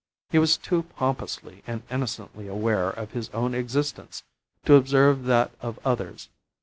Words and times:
He 0.31 0.39
was 0.39 0.57
too 0.57 0.81
pompously 0.81 1.61
and 1.67 1.83
innocently 1.91 2.47
aware 2.47 2.89
of 2.89 3.11
his 3.11 3.29
own 3.35 3.53
existence 3.53 4.23
to 4.65 4.73
observe 4.73 5.25
that 5.25 5.51
of 5.61 5.77
others. 5.85 6.27